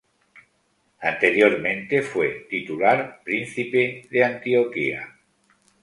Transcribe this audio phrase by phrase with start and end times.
[1.01, 5.19] Anteriormente fue Titular Príncipe de Antioquía.